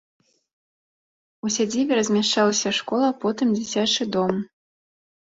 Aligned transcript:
У 1.45 1.53
сядзібе 1.57 1.93
размяшчалася 2.01 2.75
школа, 2.81 3.13
потым 3.23 3.47
дзіцячы 3.57 4.13
дом. 4.21 4.47